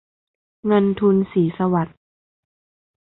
[0.65, 1.97] เงินทุน ศรีสวัสดิ์